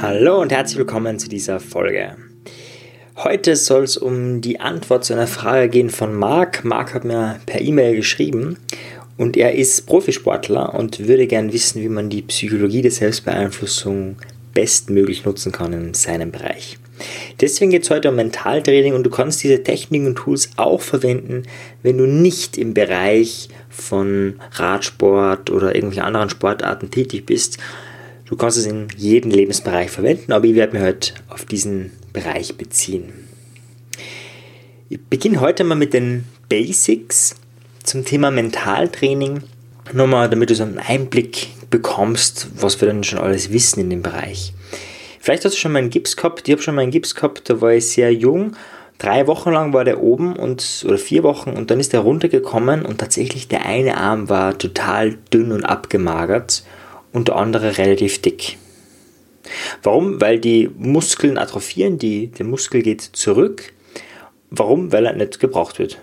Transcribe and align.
Hallo 0.00 0.40
und 0.40 0.52
herzlich 0.52 0.78
willkommen 0.78 1.18
zu 1.18 1.28
dieser 1.28 1.60
Folge. 1.60 2.16
Heute 3.16 3.56
soll 3.56 3.84
es 3.84 3.96
um 3.96 4.40
die 4.40 4.60
Antwort 4.60 5.04
zu 5.04 5.12
einer 5.12 5.26
Frage 5.26 5.68
gehen 5.68 5.90
von 5.90 6.14
Marc. 6.14 6.64
Marc 6.64 6.94
hat 6.94 7.04
mir 7.04 7.40
per 7.46 7.60
E-Mail 7.60 7.96
geschrieben 7.96 8.56
und 9.16 9.36
er 9.36 9.54
ist 9.54 9.86
Profisportler 9.86 10.74
und 10.74 11.06
würde 11.06 11.26
gern 11.26 11.52
wissen, 11.52 11.82
wie 11.82 11.88
man 11.88 12.08
die 12.08 12.22
Psychologie 12.22 12.82
der 12.82 12.90
Selbstbeeinflussung 12.90 14.16
bestmöglich 14.58 15.24
nutzen 15.24 15.52
kann 15.52 15.72
in 15.72 15.94
seinem 15.94 16.32
Bereich. 16.32 16.78
Deswegen 17.40 17.70
geht 17.70 17.84
es 17.84 17.90
heute 17.90 18.08
um 18.08 18.16
Mentaltraining 18.16 18.92
und 18.92 19.04
du 19.04 19.10
kannst 19.10 19.40
diese 19.44 19.62
Techniken 19.62 20.08
und 20.08 20.16
Tools 20.16 20.50
auch 20.56 20.80
verwenden, 20.80 21.44
wenn 21.84 21.96
du 21.96 22.06
nicht 22.06 22.58
im 22.58 22.74
Bereich 22.74 23.50
von 23.70 24.40
Radsport 24.50 25.50
oder 25.50 25.76
irgendwelchen 25.76 26.02
anderen 26.02 26.28
Sportarten 26.28 26.90
tätig 26.90 27.24
bist. 27.24 27.58
Du 28.24 28.34
kannst 28.34 28.58
es 28.58 28.66
in 28.66 28.88
jedem 28.96 29.30
Lebensbereich 29.30 29.92
verwenden, 29.92 30.32
aber 30.32 30.46
ich 30.46 30.56
werde 30.56 30.72
mich 30.72 30.82
heute 30.82 31.14
auf 31.28 31.44
diesen 31.44 31.92
Bereich 32.12 32.56
beziehen. 32.56 33.12
Ich 34.88 34.98
beginne 35.08 35.38
heute 35.38 35.62
mal 35.62 35.76
mit 35.76 35.94
den 35.94 36.24
Basics 36.48 37.36
zum 37.84 38.04
Thema 38.04 38.32
Mentaltraining. 38.32 39.44
Nochmal, 39.92 40.28
damit 40.28 40.50
du 40.50 40.54
so 40.54 40.64
einen 40.64 40.78
Einblick 40.78 41.48
bekommst, 41.70 42.48
was 42.60 42.80
wir 42.80 42.88
dann 42.88 43.04
schon 43.04 43.18
alles 43.18 43.52
wissen 43.52 43.80
in 43.80 43.90
dem 43.90 44.02
Bereich. 44.02 44.52
Vielleicht 45.20 45.44
hast 45.44 45.54
du 45.54 45.58
schon 45.58 45.72
mal 45.72 45.78
einen 45.78 45.90
Gips 45.90 46.16
gehabt. 46.16 46.46
Ich 46.46 46.52
habe 46.52 46.62
schon 46.62 46.74
mal 46.74 46.82
einen 46.82 46.90
Gips 46.90 47.14
gehabt, 47.14 47.48
da 47.48 47.60
war 47.60 47.72
ich 47.72 47.88
sehr 47.88 48.12
jung. 48.12 48.52
Drei 48.98 49.26
Wochen 49.26 49.52
lang 49.52 49.72
war 49.72 49.84
der 49.84 50.02
oben 50.02 50.36
und 50.36 50.84
oder 50.86 50.98
vier 50.98 51.22
Wochen 51.22 51.50
und 51.50 51.70
dann 51.70 51.78
ist 51.78 51.94
er 51.94 52.00
runtergekommen 52.00 52.84
und 52.84 52.98
tatsächlich 52.98 53.46
der 53.46 53.64
eine 53.64 53.96
Arm 53.96 54.28
war 54.28 54.58
total 54.58 55.16
dünn 55.32 55.52
und 55.52 55.64
abgemagert 55.64 56.64
und 57.12 57.28
der 57.28 57.36
andere 57.36 57.78
relativ 57.78 58.20
dick. 58.20 58.58
Warum? 59.82 60.20
Weil 60.20 60.38
die 60.40 60.68
Muskeln 60.76 61.38
atrophieren, 61.38 61.98
die, 61.98 62.26
der 62.26 62.44
Muskel 62.44 62.82
geht 62.82 63.02
zurück. 63.02 63.72
Warum? 64.50 64.92
Weil 64.92 65.06
er 65.06 65.14
nicht 65.14 65.38
gebraucht 65.38 65.78
wird. 65.78 65.98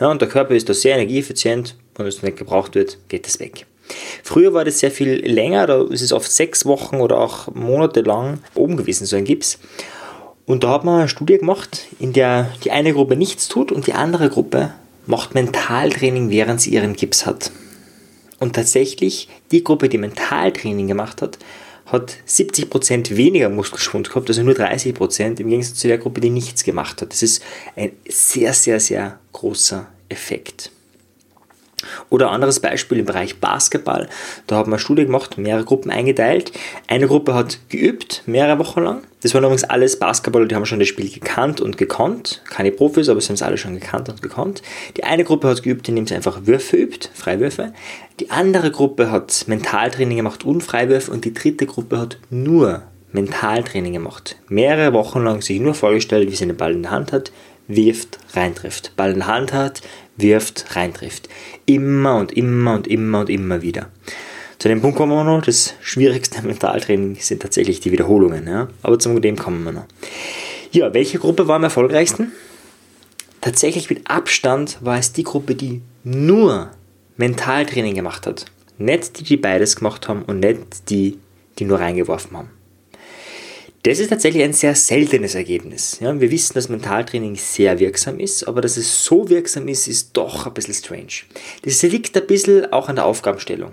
Ja, 0.00 0.10
und 0.10 0.22
der 0.22 0.28
Körper 0.28 0.54
ist 0.54 0.68
da 0.68 0.74
sehr 0.74 0.94
energieeffizient 0.94 1.76
wenn 1.96 2.06
es 2.06 2.22
nicht 2.22 2.38
gebraucht 2.38 2.74
wird, 2.74 2.98
geht 3.08 3.26
es 3.26 3.40
weg. 3.40 3.66
Früher 4.22 4.54
war 4.54 4.64
das 4.64 4.78
sehr 4.78 4.90
viel 4.90 5.26
länger, 5.26 5.66
da 5.66 5.82
ist 5.82 6.02
es 6.02 6.12
oft 6.12 6.30
sechs 6.30 6.64
Wochen 6.64 6.96
oder 6.96 7.18
auch 7.18 7.52
Monate 7.54 8.00
lang 8.00 8.38
oben 8.54 8.76
gewesen, 8.76 9.06
so 9.06 9.16
ein 9.16 9.24
Gips. 9.24 9.58
Und 10.46 10.64
da 10.64 10.70
hat 10.70 10.84
man 10.84 11.00
eine 11.00 11.08
Studie 11.08 11.38
gemacht, 11.38 11.86
in 11.98 12.12
der 12.12 12.52
die 12.64 12.70
eine 12.70 12.92
Gruppe 12.92 13.16
nichts 13.16 13.48
tut 13.48 13.72
und 13.72 13.86
die 13.86 13.92
andere 13.92 14.28
Gruppe 14.28 14.72
macht 15.06 15.34
Mentaltraining, 15.34 16.30
während 16.30 16.60
sie 16.60 16.70
ihren 16.70 16.94
Gips 16.94 17.26
hat. 17.26 17.50
Und 18.38 18.56
tatsächlich, 18.56 19.28
die 19.50 19.62
Gruppe, 19.62 19.88
die 19.88 19.98
Mentaltraining 19.98 20.88
gemacht 20.88 21.22
hat, 21.22 21.38
hat 21.86 22.16
70% 22.26 23.16
weniger 23.16 23.48
Muskelschwund 23.48 24.08
gehabt, 24.08 24.28
also 24.28 24.42
nur 24.42 24.54
30% 24.54 25.40
im 25.40 25.48
Gegensatz 25.48 25.78
zu 25.78 25.88
der 25.88 25.98
Gruppe, 25.98 26.20
die 26.20 26.30
nichts 26.30 26.64
gemacht 26.64 27.02
hat. 27.02 27.12
Das 27.12 27.22
ist 27.22 27.42
ein 27.76 27.92
sehr, 28.08 28.52
sehr, 28.52 28.80
sehr 28.80 29.18
großer 29.32 29.86
Effekt. 30.08 30.70
Oder 32.10 32.30
anderes 32.30 32.60
Beispiel 32.60 32.98
im 32.98 33.06
Bereich 33.06 33.38
Basketball. 33.38 34.08
Da 34.46 34.56
haben 34.56 34.70
wir 34.70 34.74
eine 34.74 34.80
Studie 34.80 35.04
gemacht, 35.04 35.38
mehrere 35.38 35.64
Gruppen 35.64 35.90
eingeteilt. 35.90 36.52
Eine 36.88 37.06
Gruppe 37.06 37.34
hat 37.34 37.58
geübt, 37.68 38.22
mehrere 38.26 38.58
Wochen 38.58 38.82
lang. 38.82 39.02
Das 39.22 39.34
waren 39.34 39.44
übrigens 39.44 39.64
alles 39.64 39.98
Basketballer, 39.98 40.46
die 40.46 40.54
haben 40.56 40.66
schon 40.66 40.80
das 40.80 40.88
Spiel 40.88 41.08
gekannt 41.08 41.60
und 41.60 41.78
gekonnt. 41.78 42.42
Keine 42.50 42.72
Profis, 42.72 43.08
aber 43.08 43.20
sie 43.20 43.28
haben 43.28 43.34
es 43.34 43.42
alle 43.42 43.56
schon 43.56 43.74
gekannt 43.74 44.08
und 44.08 44.20
gekonnt. 44.20 44.62
Die 44.96 45.04
eine 45.04 45.22
Gruppe 45.22 45.48
hat 45.48 45.62
geübt, 45.62 45.88
indem 45.88 46.08
sie 46.08 46.16
einfach 46.16 46.44
Würfe 46.44 46.76
übt, 46.76 47.08
Freiwürfe. 47.14 47.72
Die 48.18 48.30
andere 48.30 48.72
Gruppe 48.72 49.12
hat 49.12 49.44
Mentaltraining 49.46 50.16
gemacht 50.16 50.44
und 50.44 50.62
Freiwürfe. 50.62 51.10
Und 51.12 51.24
die 51.24 51.32
dritte 51.32 51.66
Gruppe 51.66 52.00
hat 52.00 52.18
nur 52.30 52.82
Mentaltraining 53.12 53.92
gemacht. 53.92 54.36
Mehrere 54.48 54.92
Wochen 54.92 55.22
lang 55.22 55.42
sich 55.42 55.60
nur 55.60 55.74
vorgestellt, 55.74 56.30
wie 56.30 56.34
sie 56.34 56.46
den 56.46 56.56
Ball 56.56 56.72
in 56.72 56.82
der 56.82 56.90
Hand 56.90 57.12
hat, 57.12 57.30
wirft, 57.68 58.18
reintrifft. 58.34 58.96
Ball 58.96 59.12
in 59.12 59.18
der 59.18 59.28
Hand 59.28 59.52
hat, 59.52 59.82
wirft, 60.16 60.76
reintrifft. 60.76 61.28
Immer 61.66 62.16
und 62.16 62.32
immer 62.32 62.74
und 62.74 62.86
immer 62.86 63.20
und 63.20 63.30
immer 63.30 63.62
wieder. 63.62 63.88
Zu 64.58 64.68
dem 64.68 64.80
Punkt 64.80 64.96
kommen 64.96 65.12
wir 65.12 65.24
noch. 65.24 65.42
Das 65.42 65.74
schwierigste 65.80 66.42
Mentaltraining 66.42 67.16
sind 67.16 67.42
tatsächlich 67.42 67.80
die 67.80 67.90
Wiederholungen. 67.90 68.46
Ja? 68.46 68.68
Aber 68.82 68.98
zum 68.98 69.20
dem 69.20 69.36
kommen 69.36 69.64
wir 69.64 69.72
noch. 69.72 69.86
Ja, 70.70 70.94
welche 70.94 71.18
Gruppe 71.18 71.48
war 71.48 71.56
am 71.56 71.64
erfolgreichsten? 71.64 72.32
Tatsächlich 73.40 73.90
mit 73.90 74.08
Abstand 74.08 74.78
war 74.80 74.98
es 74.98 75.12
die 75.12 75.24
Gruppe, 75.24 75.56
die 75.56 75.82
nur 76.04 76.70
Mentaltraining 77.16 77.94
gemacht 77.94 78.26
hat. 78.26 78.46
Nicht 78.78 79.18
die, 79.18 79.24
die 79.24 79.36
beides 79.36 79.76
gemacht 79.76 80.08
haben 80.08 80.22
und 80.22 80.40
nicht 80.40 80.88
die, 80.88 81.18
die 81.58 81.64
nur 81.64 81.80
reingeworfen 81.80 82.36
haben. 82.36 82.50
Das 83.84 83.98
ist 83.98 84.10
tatsächlich 84.10 84.44
ein 84.44 84.52
sehr 84.52 84.76
seltenes 84.76 85.34
Ergebnis. 85.34 85.98
Ja, 86.00 86.20
wir 86.20 86.30
wissen, 86.30 86.54
dass 86.54 86.68
Mentaltraining 86.68 87.34
sehr 87.34 87.80
wirksam 87.80 88.20
ist, 88.20 88.46
aber 88.46 88.60
dass 88.60 88.76
es 88.76 89.04
so 89.04 89.28
wirksam 89.28 89.66
ist, 89.66 89.88
ist 89.88 90.10
doch 90.16 90.46
ein 90.46 90.54
bisschen 90.54 90.74
strange. 90.74 91.24
Das 91.64 91.82
liegt 91.82 92.16
ein 92.16 92.26
bisschen 92.28 92.72
auch 92.72 92.88
an 92.88 92.94
der 92.94 93.06
Aufgabenstellung. 93.06 93.72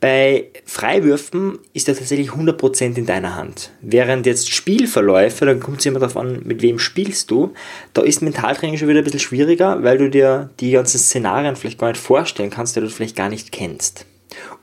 Bei 0.00 0.48
Freiwürfen 0.66 1.60
ist 1.72 1.88
er 1.88 1.96
tatsächlich 1.96 2.30
100% 2.30 2.98
in 2.98 3.06
deiner 3.06 3.36
Hand. 3.36 3.70
Während 3.80 4.26
jetzt 4.26 4.50
Spielverläufe, 4.50 5.46
dann 5.46 5.60
kommt 5.60 5.78
es 5.78 5.86
immer 5.86 6.00
darauf 6.00 6.16
an, 6.18 6.42
mit 6.44 6.60
wem 6.60 6.78
spielst 6.78 7.30
du, 7.30 7.54
da 7.94 8.02
ist 8.02 8.20
Mentaltraining 8.20 8.76
schon 8.76 8.88
wieder 8.88 8.98
ein 8.98 9.04
bisschen 9.04 9.20
schwieriger, 9.20 9.82
weil 9.82 9.96
du 9.96 10.10
dir 10.10 10.50
die 10.60 10.72
ganzen 10.72 10.98
Szenarien 10.98 11.56
vielleicht 11.56 11.78
gar 11.78 11.88
nicht 11.88 12.00
vorstellen 12.00 12.50
kannst, 12.50 12.76
die 12.76 12.80
du 12.80 12.90
vielleicht 12.90 13.16
gar 13.16 13.30
nicht 13.30 13.50
kennst. 13.50 14.04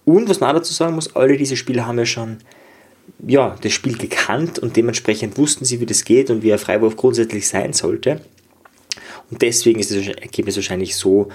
Und 0.06 0.30
was 0.30 0.42
man 0.42 0.50
auch 0.52 0.60
dazu 0.60 0.74
sagen 0.74 0.94
muss, 0.94 1.16
alle 1.16 1.38
diese 1.38 1.56
Spiele 1.56 1.88
haben 1.88 1.98
ja 1.98 2.06
schon 2.06 2.38
ja, 3.26 3.56
das 3.62 3.74
Spiel 3.74 3.98
gekannt 3.98 4.60
und 4.60 4.76
dementsprechend 4.76 5.38
wussten 5.38 5.66
sie, 5.66 5.80
wie 5.80 5.86
das 5.86 6.04
geht 6.04 6.30
und 6.30 6.44
wie 6.44 6.54
ein 6.54 6.60
Freiwurf 6.60 6.96
grundsätzlich 6.96 7.48
sein 7.48 7.74
sollte. 7.74 8.22
Und 9.30 9.42
deswegen 9.42 9.80
ist 9.80 9.92
das 9.92 10.08
Ergebnis 10.08 10.56
wahrscheinlich 10.56 10.96
so 10.96 11.30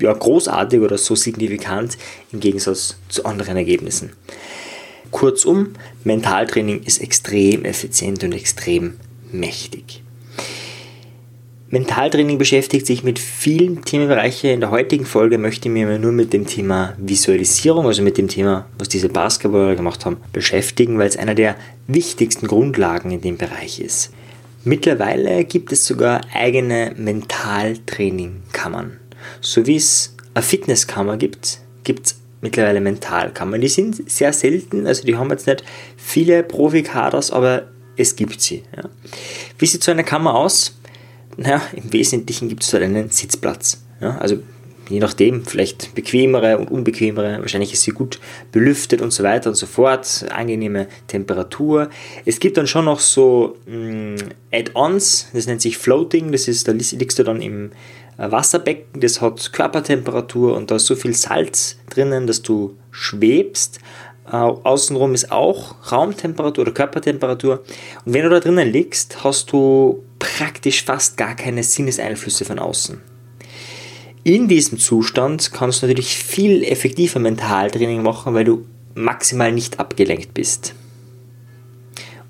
ja, 0.00 0.12
großartig 0.12 0.80
oder 0.80 0.98
so 0.98 1.14
signifikant 1.14 1.98
im 2.32 2.40
Gegensatz 2.40 2.96
zu 3.08 3.24
anderen 3.24 3.56
Ergebnissen. 3.56 4.12
Kurzum, 5.10 5.74
Mentaltraining 6.04 6.82
ist 6.84 7.02
extrem 7.02 7.64
effizient 7.64 8.24
und 8.24 8.32
extrem 8.32 8.94
mächtig. 9.30 10.02
Mentaltraining 11.72 12.36
beschäftigt 12.36 12.86
sich 12.86 13.02
mit 13.02 13.18
vielen 13.18 13.82
Themenbereichen. 13.82 14.50
In 14.50 14.60
der 14.60 14.70
heutigen 14.70 15.06
Folge 15.06 15.38
möchte 15.38 15.68
ich 15.68 15.72
mich 15.72 15.86
nur 15.98 16.12
mit 16.12 16.34
dem 16.34 16.46
Thema 16.46 16.92
Visualisierung, 16.98 17.86
also 17.86 18.02
mit 18.02 18.18
dem 18.18 18.28
Thema, 18.28 18.66
was 18.76 18.90
diese 18.90 19.08
Basketballer 19.08 19.74
gemacht 19.74 20.04
haben, 20.04 20.18
beschäftigen, 20.34 20.98
weil 20.98 21.08
es 21.08 21.16
einer 21.16 21.34
der 21.34 21.56
wichtigsten 21.86 22.46
Grundlagen 22.46 23.10
in 23.10 23.22
dem 23.22 23.38
Bereich 23.38 23.80
ist. 23.80 24.12
Mittlerweile 24.64 25.46
gibt 25.46 25.72
es 25.72 25.86
sogar 25.86 26.20
eigene 26.34 26.92
Mentaltrainingkammern. 26.98 29.00
So 29.40 29.66
wie 29.66 29.76
es 29.76 30.14
eine 30.34 30.42
Fitnesskammer 30.42 31.16
gibt, 31.16 31.60
gibt 31.84 32.06
es 32.06 32.20
mittlerweile 32.42 32.82
Mentalkammern. 32.82 33.62
Die 33.62 33.68
sind 33.68 34.10
sehr 34.10 34.34
selten, 34.34 34.86
also 34.86 35.06
die 35.06 35.16
haben 35.16 35.30
jetzt 35.30 35.46
nicht 35.46 35.64
viele 35.96 36.42
Profikaders, 36.42 37.30
aber 37.30 37.68
es 37.96 38.14
gibt 38.14 38.42
sie. 38.42 38.62
Ja. 38.76 38.90
Wie 39.56 39.64
sieht 39.64 39.82
so 39.82 39.90
eine 39.90 40.04
Kammer 40.04 40.34
aus? 40.34 40.74
Naja, 41.36 41.62
im 41.74 41.92
Wesentlichen 41.92 42.48
gibt 42.48 42.62
es 42.62 42.72
halt 42.72 42.82
einen 42.84 43.10
Sitzplatz. 43.10 43.82
Ja, 44.00 44.18
also 44.18 44.38
je 44.88 45.00
nachdem, 45.00 45.44
vielleicht 45.44 45.94
bequemere 45.94 46.58
und 46.58 46.70
unbequemere, 46.70 47.38
wahrscheinlich 47.40 47.72
ist 47.72 47.82
sie 47.82 47.92
gut 47.92 48.20
belüftet 48.50 49.00
und 49.00 49.12
so 49.12 49.22
weiter 49.22 49.50
und 49.50 49.56
so 49.56 49.66
fort, 49.66 50.26
angenehme 50.30 50.86
Temperatur. 51.06 51.88
Es 52.26 52.40
gibt 52.40 52.56
dann 52.56 52.66
schon 52.66 52.84
noch 52.84 53.00
so 53.00 53.56
mm, 53.66 54.16
Add-ons, 54.52 55.28
das 55.32 55.46
nennt 55.46 55.62
sich 55.62 55.78
Floating, 55.78 56.32
das 56.32 56.48
ist, 56.48 56.68
da 56.68 56.72
liegst 56.72 57.18
du 57.18 57.22
dann 57.22 57.40
im 57.40 57.70
äh, 58.18 58.30
Wasserbecken, 58.30 59.00
das 59.00 59.20
hat 59.20 59.52
Körpertemperatur 59.52 60.56
und 60.56 60.70
da 60.70 60.76
ist 60.76 60.86
so 60.86 60.96
viel 60.96 61.14
Salz 61.14 61.78
drinnen, 61.88 62.26
dass 62.26 62.42
du 62.42 62.76
schwebst. 62.90 63.78
Äh, 64.26 64.36
außenrum 64.36 65.14
ist 65.14 65.32
auch 65.32 65.90
Raumtemperatur 65.90 66.62
oder 66.62 66.72
Körpertemperatur. 66.72 67.62
Und 68.04 68.14
wenn 68.14 68.24
du 68.24 68.30
da 68.30 68.40
drinnen 68.40 68.70
liegst, 68.70 69.24
hast 69.24 69.52
du 69.52 70.02
praktisch 70.22 70.84
fast 70.84 71.16
gar 71.16 71.34
keine 71.34 71.64
Sinneseinflüsse 71.64 72.44
von 72.44 72.60
außen. 72.60 73.00
In 74.22 74.46
diesem 74.46 74.78
Zustand 74.78 75.52
kannst 75.52 75.82
du 75.82 75.86
natürlich 75.86 76.16
viel 76.16 76.62
effektiver 76.62 77.18
Mentaltraining 77.18 78.02
machen, 78.02 78.32
weil 78.32 78.44
du 78.44 78.64
maximal 78.94 79.50
nicht 79.50 79.80
abgelenkt 79.80 80.32
bist. 80.32 80.74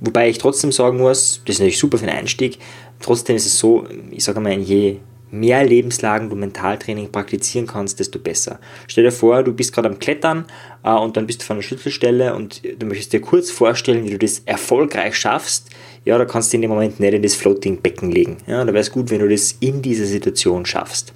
Wobei 0.01 0.31
ich 0.31 0.39
trotzdem 0.39 0.73
sagen 0.73 0.97
muss, 0.97 1.43
das 1.45 1.57
ist 1.57 1.61
natürlich 1.61 1.79
super 1.79 1.99
für 1.99 2.07
den 2.07 2.17
Einstieg, 2.17 2.59
trotzdem 2.99 3.37
ist 3.37 3.45
es 3.45 3.59
so, 3.59 3.87
ich 4.11 4.25
sage 4.25 4.41
mal, 4.41 4.59
je 4.59 5.01
mehr 5.33 5.65
Lebenslagen 5.65 6.29
du 6.31 6.37
Mentaltraining 6.37 7.11
praktizieren 7.11 7.67
kannst, 7.67 7.99
desto 7.99 8.19
besser. 8.19 8.61
Stell 8.87 9.05
dir 9.05 9.13
vor, 9.13 9.43
du 9.43 9.53
bist 9.53 9.73
gerade 9.73 9.89
am 9.89 9.99
Klettern 9.99 10.47
äh, 10.85 10.93
und 10.93 11.17
dann 11.17 11.27
bist 11.27 11.43
du 11.43 11.47
vor 11.47 11.57
einer 11.57 11.63
Schlüsselstelle 11.63 12.35
und 12.35 12.63
du 12.79 12.87
möchtest 12.87 13.13
dir 13.13 13.21
kurz 13.21 13.51
vorstellen, 13.51 14.05
wie 14.05 14.11
du 14.11 14.19
das 14.19 14.41
erfolgreich 14.41 15.17
schaffst. 15.17 15.71
Ja, 16.05 16.19
da 16.19 16.25
kannst 16.25 16.53
du 16.53 16.57
in 16.57 16.63
dem 16.63 16.71
Moment 16.71 16.99
nicht 16.99 17.15
in 17.15 17.23
das 17.23 17.35
Floating-Becken 17.35 18.11
legen. 18.11 18.39
Ja, 18.47 18.65
da 18.65 18.73
wäre 18.73 18.81
es 18.81 18.91
gut, 18.91 19.11
wenn 19.11 19.21
du 19.21 19.29
das 19.29 19.57
in 19.61 19.83
dieser 19.83 20.07
Situation 20.07 20.67
schaffst. 20.67 21.13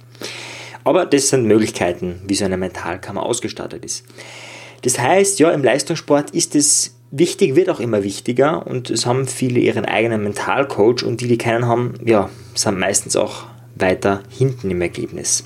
Aber 0.83 1.05
das 1.05 1.29
sind 1.29 1.45
Möglichkeiten, 1.45 2.21
wie 2.25 2.35
so 2.35 2.45
eine 2.45 2.55
Mentalkammer 2.55 3.23
ausgestattet 3.23 3.83
ist. 3.83 4.05
Das 4.83 4.97
heißt, 4.99 5.39
ja, 5.39 5.51
im 5.51 5.63
Leistungssport 5.63 6.31
ist 6.31 6.55
es 6.55 6.95
wichtig, 7.11 7.55
wird 7.55 7.69
auch 7.69 7.81
immer 7.81 8.03
wichtiger 8.03 8.65
und 8.65 8.89
es 8.89 9.05
haben 9.05 9.27
viele 9.27 9.59
ihren 9.59 9.85
eigenen 9.85 10.23
Mentalcoach 10.23 11.03
und 11.03 11.19
die, 11.19 11.27
die 11.27 11.37
keinen 11.37 11.65
haben, 11.65 11.95
ja, 12.05 12.29
sind 12.53 12.79
meistens 12.79 13.15
auch 13.15 13.45
weiter 13.75 14.23
hinten 14.29 14.71
im 14.71 14.81
Ergebnis. 14.81 15.43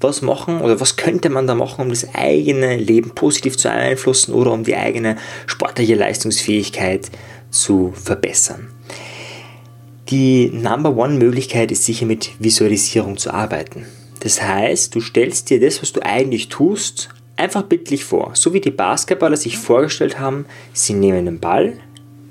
Was 0.00 0.22
machen 0.22 0.60
oder 0.60 0.80
was 0.80 0.96
könnte 0.96 1.28
man 1.28 1.46
da 1.46 1.54
machen, 1.54 1.82
um 1.82 1.88
das 1.90 2.14
eigene 2.14 2.76
Leben 2.76 3.10
positiv 3.10 3.56
zu 3.56 3.68
beeinflussen 3.68 4.32
oder 4.32 4.52
um 4.52 4.64
die 4.64 4.76
eigene 4.76 5.16
sportliche 5.46 5.94
Leistungsfähigkeit 5.94 7.10
zu 7.50 7.92
verbessern? 7.92 8.68
Die 10.08 10.50
Number 10.50 10.96
One 10.96 11.14
Möglichkeit 11.14 11.70
ist 11.70 11.84
sicher 11.84 12.06
mit 12.06 12.30
Visualisierung 12.40 13.16
zu 13.16 13.32
arbeiten. 13.32 13.86
Das 14.20 14.42
heißt, 14.42 14.94
du 14.94 15.00
stellst 15.00 15.50
dir 15.50 15.60
das, 15.60 15.82
was 15.82 15.92
du 15.92 16.04
eigentlich 16.04 16.48
tust, 16.48 17.10
einfach 17.36 17.62
bildlich 17.62 18.04
vor. 18.04 18.32
So 18.34 18.52
wie 18.52 18.60
die 18.60 18.70
Basketballer 18.70 19.36
sich 19.36 19.56
vorgestellt 19.56 20.18
haben, 20.18 20.46
sie 20.72 20.94
nehmen 20.94 21.26
den 21.26 21.40
Ball, 21.40 21.78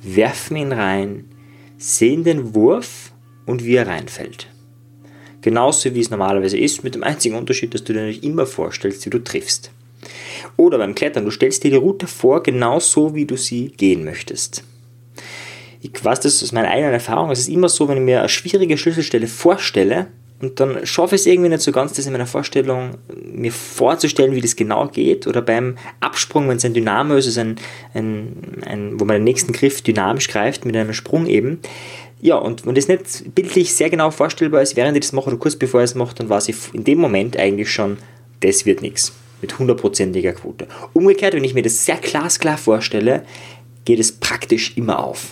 werfen 0.04 0.57
ihn 0.57 0.71
rein, 0.71 1.25
sehen 1.77 2.24
den 2.24 2.54
Wurf 2.54 3.12
und 3.45 3.66
wie 3.66 3.75
er 3.75 3.88
reinfällt. 3.88 4.48
Genauso 5.42 5.94
wie 5.95 6.01
es 6.01 6.10
normalerweise 6.10 6.57
ist, 6.57 6.83
mit 6.83 6.95
dem 6.95 7.04
einzigen 7.04 7.36
Unterschied, 7.36 7.74
dass 7.74 7.83
du 7.83 7.94
dir 7.94 8.04
nicht 8.04 8.24
immer 8.24 8.45
vorstellst, 8.45 9.06
wie 9.06 9.10
du 9.10 9.19
triffst. 9.19 9.71
Oder 10.57 10.77
beim 10.77 10.95
Klettern, 10.95 11.25
du 11.25 11.31
stellst 11.31 11.63
dir 11.63 11.71
die 11.71 11.77
Route 11.77 12.07
vor, 12.07 12.44
genauso 12.44 13.16
wie 13.16 13.25
du 13.25 13.38
sie 13.38 13.69
gehen 13.69 14.04
möchtest. 14.04 14.63
Ich 15.81 16.04
weiß 16.04 16.20
das 16.22 16.44
aus 16.44 16.52
meiner 16.52 16.70
eigenen 16.70 16.94
Erfahrung. 16.94 17.31
Es 17.31 17.40
ist 17.40 17.50
immer 17.50 17.70
so, 17.70 17.88
wenn 17.88 17.98
ich 17.98 18.04
mir 18.04 18.20
eine 18.20 18.30
schwierige 18.30 18.78
Schlüsselstelle 18.78 19.28
vorstelle 19.28 20.08
und 20.42 20.60
dann 20.60 20.86
schaffe 20.86 21.16
ich 21.16 21.22
es 21.22 21.28
irgendwie 21.28 21.50
nicht 21.50 21.62
so 21.62 21.72
ganz, 21.72 21.94
das 21.94 22.06
in 22.06 22.14
meiner 22.14 22.26
Vorstellung 22.26 22.98
mir 23.26 23.52
vorzustellen, 23.52 24.36
wie 24.36 24.42
das 24.42 24.56
genau 24.56 24.88
geht. 24.88 25.28
Oder 25.28 25.42
beim 25.42 25.78
Absprung, 26.00 26.48
wenn 26.48 26.58
es 26.58 26.66
ein 26.66 26.74
Dynamo 26.74 27.16
ist, 27.16 27.28
also 27.28 27.42
ein, 27.42 27.56
ein, 27.94 28.64
ein, 28.66 29.00
wo 29.00 29.06
man 29.06 29.18
den 29.18 29.26
nächsten 29.26 29.52
Griff 29.52 29.81
dynamisch 29.81 30.30
greift 30.30 30.66
mit 30.66 30.76
einem 30.76 30.94
Sprung 30.94 31.28
eben, 31.28 31.60
ja, 32.22 32.36
und 32.36 32.66
wenn 32.66 32.76
das 32.76 32.90
nicht 32.90 33.34
bildlich 33.34 33.74
sehr 33.74 33.90
genau 33.90 34.12
vorstellbar 34.12 34.62
ist, 34.62 34.76
während 34.76 34.98
ich 34.98 35.02
das 35.02 35.14
mache 35.14 35.28
oder 35.28 35.38
kurz 35.38 35.56
bevor 35.56 35.81
ich 35.81 35.92
es 35.92 35.96
mache, 35.96 36.16
dann 36.16 36.28
weiß 36.28 36.50
ich 36.50 36.56
in 36.74 36.84
dem 36.84 37.00
Moment 37.00 37.38
eigentlich 37.38 37.72
schon, 37.72 37.98
das 38.42 38.66
wird 38.66 38.81
nichts. 38.81 39.14
Mit 39.42 39.58
hundertprozentiger 39.58 40.34
Quote. 40.34 40.68
Umgekehrt, 40.92 41.34
wenn 41.34 41.46
ich 41.46 41.54
mir 41.54 41.62
das 41.62 41.86
sehr 41.86 41.96
glasklar 41.96 42.58
vorstelle, 42.58 43.24
geht 43.86 44.00
es 44.00 44.12
praktisch 44.12 44.76
immer 44.76 45.02
auf. 45.02 45.30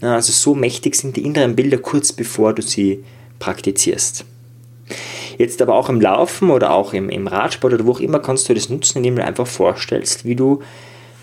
Also 0.00 0.32
so 0.32 0.54
mächtig 0.54 0.94
sind 0.94 1.16
die 1.16 1.24
inneren 1.24 1.56
Bilder 1.56 1.78
kurz 1.78 2.12
bevor 2.12 2.52
du 2.52 2.62
sie 2.62 3.04
praktizierst. 3.38 4.24
Jetzt 5.38 5.62
aber 5.62 5.74
auch 5.74 5.88
im 5.88 6.00
Laufen 6.00 6.50
oder 6.50 6.72
auch 6.72 6.92
im, 6.92 7.08
im 7.10 7.26
Radsport 7.26 7.74
oder 7.74 7.86
wo 7.86 7.92
auch 7.92 8.00
immer 8.00 8.18
kannst 8.18 8.48
du 8.48 8.54
das 8.54 8.68
nutzen, 8.68 8.98
indem 8.98 9.16
du 9.16 9.24
einfach 9.24 9.46
vorstellst, 9.46 10.24
wie 10.24 10.34
du 10.34 10.60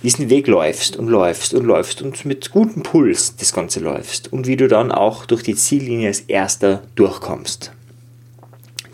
diesen 0.03 0.29
Weg 0.29 0.47
läufst 0.47 0.97
und 0.97 1.07
läufst 1.07 1.53
und 1.53 1.65
läufst 1.65 2.01
und 2.01 2.25
mit 2.25 2.51
gutem 2.51 2.83
Puls 2.83 3.35
das 3.37 3.53
Ganze 3.53 3.79
läufst 3.79 4.31
und 4.31 4.47
wie 4.47 4.55
du 4.55 4.67
dann 4.67 4.91
auch 4.91 5.25
durch 5.25 5.43
die 5.43 5.55
Ziellinie 5.55 6.07
als 6.07 6.21
erster 6.21 6.83
durchkommst. 6.95 7.71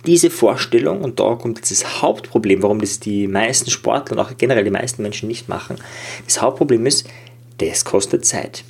Diese 0.07 0.31
Vorstellung, 0.31 1.01
und 1.01 1.19
da 1.19 1.35
kommt 1.35 1.59
jetzt 1.59 1.69
das 1.69 2.01
Hauptproblem, 2.01 2.63
warum 2.63 2.79
das 2.79 2.99
die 2.99 3.27
meisten 3.27 3.69
Sportler 3.69 4.17
und 4.17 4.23
auch 4.23 4.35
generell 4.37 4.63
die 4.63 4.71
meisten 4.71 5.03
Menschen 5.03 5.27
nicht 5.27 5.47
machen, 5.47 5.77
das 6.25 6.41
Hauptproblem 6.41 6.87
ist, 6.87 7.07
das 7.59 7.85
kostet 7.85 8.25
Zeit. 8.25 8.63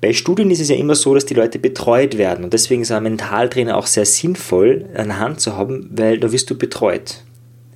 Bei 0.00 0.12
Studien 0.12 0.50
ist 0.50 0.60
es 0.60 0.68
ja 0.68 0.76
immer 0.76 0.94
so, 0.94 1.12
dass 1.14 1.26
die 1.26 1.34
Leute 1.34 1.58
betreut 1.58 2.18
werden 2.18 2.44
und 2.44 2.52
deswegen 2.52 2.82
ist 2.82 2.92
ein 2.92 3.02
Mentaltrainer 3.02 3.76
auch 3.76 3.86
sehr 3.86 4.04
sinnvoll 4.04 4.84
der 4.94 5.18
Hand 5.18 5.40
zu 5.40 5.56
haben, 5.56 5.90
weil 5.90 6.20
da 6.20 6.30
wirst 6.30 6.50
du 6.50 6.56
betreut. 6.56 7.24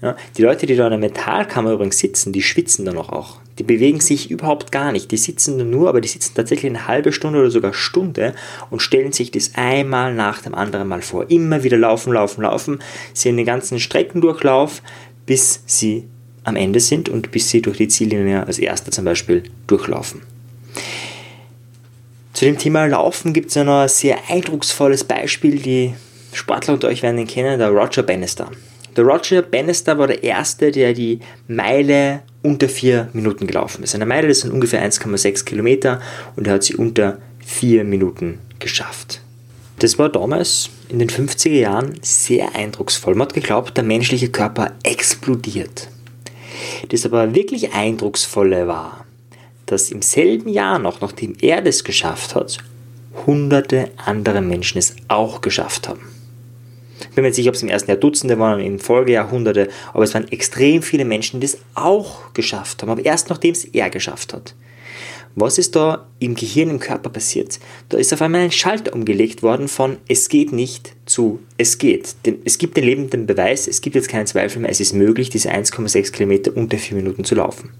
Ja, 0.00 0.16
die 0.36 0.42
Leute, 0.42 0.66
die 0.66 0.74
da 0.74 0.84
in 0.84 0.90
der 0.90 0.98
Metallkammer 0.98 1.72
übrigens 1.72 1.98
sitzen, 1.98 2.32
die 2.32 2.42
schwitzen 2.42 2.84
dann 2.84 2.98
auch. 2.98 3.38
Die 3.58 3.62
bewegen 3.62 4.00
sich 4.00 4.30
überhaupt 4.30 4.72
gar 4.72 4.90
nicht. 4.90 5.12
Die 5.12 5.16
sitzen 5.16 5.70
nur, 5.70 5.88
aber 5.88 6.00
die 6.00 6.08
sitzen 6.08 6.34
tatsächlich 6.34 6.70
eine 6.70 6.88
halbe 6.88 7.12
Stunde 7.12 7.38
oder 7.38 7.50
sogar 7.50 7.72
Stunde 7.72 8.34
und 8.70 8.82
stellen 8.82 9.12
sich 9.12 9.30
das 9.30 9.52
einmal 9.54 10.14
nach 10.14 10.42
dem 10.42 10.56
anderen 10.56 10.88
Mal 10.88 11.02
vor. 11.02 11.30
Immer 11.30 11.62
wieder 11.62 11.76
laufen, 11.76 12.12
laufen, 12.12 12.42
laufen. 12.42 12.78
Sie 13.12 13.30
den 13.30 13.44
ganzen 13.44 13.78
Streckendurchlauf, 13.78 14.82
bis 15.24 15.62
sie 15.66 16.08
am 16.42 16.56
Ende 16.56 16.80
sind 16.80 17.08
und 17.08 17.30
bis 17.30 17.50
sie 17.50 17.62
durch 17.62 17.76
die 17.76 17.88
Ziellinie 17.88 18.44
als 18.44 18.58
Erster 18.58 18.90
zum 18.90 19.04
Beispiel 19.04 19.44
durchlaufen. 19.68 20.22
Zu 22.42 22.46
dem 22.46 22.58
Thema 22.58 22.86
Laufen 22.86 23.32
gibt 23.32 23.50
es 23.50 23.54
ja 23.54 23.62
noch 23.62 23.82
ein 23.82 23.88
sehr 23.88 24.18
eindrucksvolles 24.28 25.04
Beispiel. 25.04 25.60
Die 25.60 25.94
Sportler 26.32 26.74
unter 26.74 26.88
euch 26.88 27.00
werden 27.00 27.16
ihn 27.16 27.28
kennen, 27.28 27.56
der 27.56 27.68
Roger 27.68 28.02
Bannister. 28.02 28.50
Der 28.96 29.04
Roger 29.04 29.42
Bannister 29.42 29.96
war 29.96 30.08
der 30.08 30.24
Erste, 30.24 30.72
der 30.72 30.92
die 30.92 31.20
Meile 31.46 32.24
unter 32.42 32.68
vier 32.68 33.08
Minuten 33.12 33.46
gelaufen 33.46 33.84
ist. 33.84 33.94
Eine 33.94 34.06
Meile, 34.06 34.26
das 34.26 34.40
sind 34.40 34.50
ungefähr 34.50 34.84
1,6 34.84 35.44
Kilometer 35.44 36.00
und 36.34 36.48
er 36.48 36.54
hat 36.54 36.64
sie 36.64 36.74
unter 36.74 37.18
vier 37.46 37.84
Minuten 37.84 38.40
geschafft. 38.58 39.20
Das 39.78 40.00
war 40.00 40.08
damals 40.08 40.68
in 40.88 40.98
den 40.98 41.10
50er 41.10 41.48
Jahren 41.50 41.94
sehr 42.02 42.56
eindrucksvoll. 42.56 43.14
Man 43.14 43.28
hat 43.28 43.34
geglaubt, 43.34 43.76
der 43.76 43.84
menschliche 43.84 44.30
Körper 44.30 44.72
explodiert. 44.82 45.86
Das 46.88 47.06
aber 47.06 47.36
wirklich 47.36 47.72
Eindrucksvolle 47.72 48.66
war, 48.66 49.06
dass 49.72 49.90
im 49.90 50.02
selben 50.02 50.48
Jahr 50.48 50.78
noch, 50.78 51.00
nachdem 51.00 51.34
er 51.40 51.62
das 51.62 51.82
geschafft 51.82 52.34
hat, 52.34 52.58
hunderte 53.26 53.90
andere 53.96 54.40
Menschen 54.40 54.78
es 54.78 54.94
auch 55.08 55.40
geschafft 55.40 55.88
haben. 55.88 56.00
Ich 57.00 57.14
bin 57.16 57.24
mir 57.24 57.32
sicher, 57.32 57.48
ob 57.48 57.56
es 57.56 57.62
im 57.62 57.68
ersten 57.68 57.90
Jahr 57.90 57.98
Dutzende 57.98 58.38
waren, 58.38 58.60
im 58.60 58.78
Folgejahrhunderte, 58.78 59.68
aber 59.92 60.04
es 60.04 60.14
waren 60.14 60.30
extrem 60.30 60.82
viele 60.82 61.04
Menschen, 61.04 61.40
die 61.40 61.46
es 61.46 61.58
auch 61.74 62.32
geschafft 62.32 62.82
haben, 62.82 62.90
aber 62.90 63.04
erst 63.04 63.28
nachdem 63.28 63.52
es 63.52 63.64
er 63.64 63.90
geschafft 63.90 64.32
hat. 64.32 64.54
Was 65.34 65.56
ist 65.56 65.74
da 65.74 66.06
im 66.18 66.34
Gehirn, 66.34 66.68
im 66.68 66.78
Körper 66.78 67.08
passiert? 67.08 67.58
Da 67.88 67.96
ist 67.96 68.12
auf 68.12 68.20
einmal 68.20 68.42
ein 68.42 68.50
Schalter 68.50 68.92
umgelegt 68.92 69.42
worden 69.42 69.66
von 69.66 69.96
es 70.06 70.28
geht 70.28 70.52
nicht 70.52 70.94
zu 71.06 71.40
es 71.56 71.78
geht. 71.78 72.14
Denn 72.26 72.42
es 72.44 72.58
gibt 72.58 72.76
den 72.76 72.84
lebenden 72.84 73.26
Beweis, 73.26 73.66
es 73.66 73.80
gibt 73.80 73.96
jetzt 73.96 74.10
keinen 74.10 74.26
Zweifel 74.26 74.60
mehr, 74.60 74.70
es 74.70 74.80
ist 74.80 74.92
möglich, 74.92 75.30
diese 75.30 75.50
1,6 75.50 76.12
Kilometer 76.12 76.54
unter 76.54 76.76
4 76.76 76.98
Minuten 76.98 77.24
zu 77.24 77.34
laufen. 77.34 77.70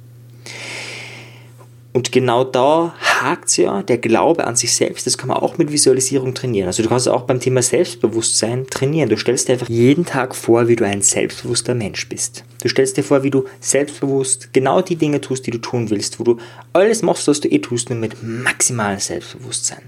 Und 1.95 2.11
genau 2.11 2.43
da 2.43 2.95
hakt 2.99 3.51
es 3.51 3.59
ja, 3.59 3.83
der 3.83 3.99
Glaube 3.99 4.47
an 4.47 4.57
sich 4.57 4.73
selbst, 4.73 5.07
das 5.07 5.19
kann 5.19 5.29
man 5.29 5.37
auch 5.37 5.59
mit 5.59 5.71
Visualisierung 5.71 6.33
trainieren. 6.33 6.67
Also 6.67 6.83
du 6.83 6.89
kannst 6.89 7.07
auch 7.07 7.23
beim 7.23 7.39
Thema 7.39 7.61
Selbstbewusstsein 7.61 8.67
trainieren. 8.67 9.11
Du 9.11 9.19
stellst 9.19 9.49
dir 9.49 9.53
einfach 9.53 9.69
jeden 9.69 10.07
Tag 10.07 10.35
vor, 10.35 10.69
wie 10.69 10.77
du 10.77 10.87
ein 10.87 11.03
selbstbewusster 11.03 11.75
Mensch 11.75 12.09
bist. 12.09 12.45
Du 12.63 12.69
stellst 12.69 12.97
dir 12.97 13.05
vor, 13.05 13.23
wie 13.25 13.31
du 13.31 13.45
selbstbewusst 13.61 14.55
genau 14.55 14.81
die 14.81 14.97
Dinge 14.97 15.21
tust, 15.21 15.47
die 15.47 15.51
du 15.51 15.59
tun 15.59 15.91
willst, 15.91 16.19
wo 16.19 16.25
du 16.25 16.39
alles 16.73 17.03
machst, 17.03 17.29
was 17.29 17.41
du 17.41 17.49
eh 17.49 17.59
tust, 17.59 17.91
nur 17.91 17.99
mit 17.99 18.23
maximalem 18.23 18.99
Selbstbewusstsein. 18.99 19.83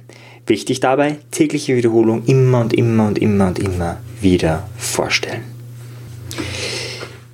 Wichtig 0.46 0.80
dabei, 0.80 1.16
tägliche 1.30 1.74
Wiederholung 1.74 2.22
immer 2.26 2.60
und 2.60 2.74
immer 2.74 3.06
und 3.06 3.18
immer 3.18 3.46
und 3.46 3.58
immer 3.58 4.00
wieder 4.20 4.68
vorstellen. 4.76 5.42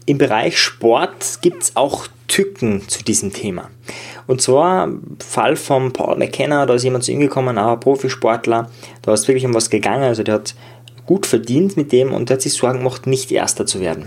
Im 0.06 0.18
Bereich 0.18 0.58
Sport 0.58 1.40
gibt 1.40 1.62
es 1.62 1.76
auch 1.76 2.06
Tücken 2.30 2.88
zu 2.88 3.04
diesem 3.04 3.32
Thema. 3.32 3.68
Und 4.26 4.40
zwar 4.40 4.88
Fall 5.18 5.56
von 5.56 5.92
Paul 5.92 6.16
McKenna, 6.16 6.64
da 6.64 6.74
ist 6.74 6.84
jemand 6.84 7.04
zu 7.04 7.12
ihm 7.12 7.20
gekommen, 7.20 7.58
ein 7.58 7.80
Profisportler, 7.80 8.70
da 9.02 9.12
ist 9.12 9.28
wirklich 9.28 9.44
um 9.44 9.52
was 9.52 9.68
gegangen, 9.68 10.04
also 10.04 10.22
der 10.22 10.36
hat 10.36 10.54
gut 11.04 11.26
verdient 11.26 11.76
mit 11.76 11.92
dem 11.92 12.14
und 12.14 12.30
der 12.30 12.36
hat 12.36 12.42
sich 12.42 12.52
Sorgen 12.52 12.78
gemacht, 12.78 13.06
nicht 13.06 13.32
Erster 13.32 13.66
zu 13.66 13.80
werden. 13.80 14.06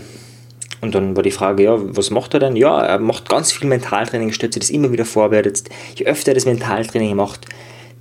Und 0.80 0.96
dann 0.96 1.16
war 1.16 1.24
die 1.24 1.32
Frage, 1.32 1.64
ja, 1.64 1.76
was 1.78 2.12
macht 2.12 2.34
er 2.34 2.40
denn? 2.40 2.56
Ja, 2.56 2.82
er 2.82 3.00
macht 3.00 3.30
ganz 3.30 3.52
viel 3.52 3.68
Mentaltraining, 3.68 4.32
stellt 4.32 4.54
sich 4.54 4.62
das 4.62 4.70
immer 4.70 4.92
wieder 4.92 5.06
vorbereitet. 5.06 5.64
Je 5.96 6.06
öfter 6.06 6.32
er 6.32 6.36
das 6.36 6.46
Mentaltraining 6.46 7.16
macht, 7.16 7.46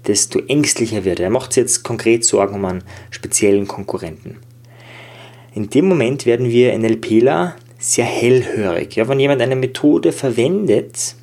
desto 0.06 0.40
ängstlicher 0.40 1.04
wird 1.04 1.20
er. 1.20 1.26
Er 1.26 1.30
macht 1.30 1.52
sich 1.52 1.62
jetzt 1.62 1.82
konkret 1.82 2.24
Sorgen 2.24 2.56
um 2.56 2.64
einen 2.64 2.84
speziellen 3.10 3.68
Konkurrenten. 3.68 4.38
In 5.54 5.68
dem 5.68 5.86
Moment 5.86 6.24
werden 6.26 6.48
wir 6.48 6.76
NLPler 6.76 7.56
sehr 7.82 8.04
hellhörig. 8.04 8.94
Ja, 8.94 9.08
wenn 9.08 9.18
jemand 9.18 9.42
eine 9.42 9.56
Methode 9.56 10.12
verwendet, 10.12 11.16